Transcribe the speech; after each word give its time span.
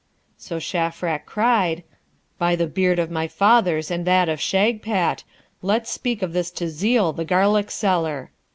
So 0.35 0.57
Shafrac 0.57 1.27
cried, 1.27 1.83
'By 2.39 2.55
the 2.55 2.65
beard 2.65 2.97
of 2.97 3.11
my 3.11 3.27
fathers 3.27 3.91
and 3.91 4.03
that 4.07 4.29
of 4.29 4.39
Shagpat! 4.41 5.23
let's 5.61 5.91
speak 5.91 6.23
of 6.23 6.33
this 6.33 6.49
to 6.53 6.65
Zeel, 6.69 7.15
the 7.15 7.23
garlic 7.23 7.69
seller.' 7.69 8.31